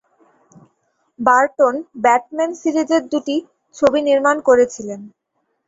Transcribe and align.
Burton 1.19 1.75
Batman 2.03 2.51
সিরিজের 2.61 3.03
দুটি 3.11 3.35
ছবি 3.75 3.99
নির্মাণ 4.07 4.37
করেছিলেন। 4.47 4.99